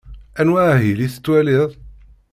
[0.39, 1.69] Anwa ahil i tettwaliḍ?